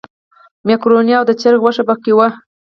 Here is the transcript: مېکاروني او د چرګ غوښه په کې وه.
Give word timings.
مېکاروني 0.67 1.13
او 1.19 1.23
د 1.27 1.31
چرګ 1.41 1.59
غوښه 1.63 1.83
په 1.89 1.95
کې 2.03 2.11
وه. 2.17 2.27